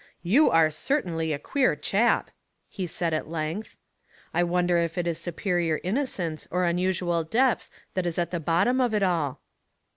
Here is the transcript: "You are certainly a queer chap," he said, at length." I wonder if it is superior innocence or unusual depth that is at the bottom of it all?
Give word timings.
"You 0.33 0.49
are 0.49 0.71
certainly 0.71 1.31
a 1.31 1.37
queer 1.37 1.75
chap," 1.75 2.31
he 2.67 2.87
said, 2.87 3.13
at 3.13 3.29
length." 3.29 3.77
I 4.33 4.41
wonder 4.41 4.79
if 4.79 4.97
it 4.97 5.05
is 5.05 5.19
superior 5.19 5.79
innocence 5.83 6.47
or 6.49 6.63
unusual 6.63 7.23
depth 7.23 7.69
that 7.93 8.07
is 8.07 8.17
at 8.17 8.31
the 8.31 8.39
bottom 8.39 8.81
of 8.81 8.95
it 8.95 9.03
all? 9.03 9.41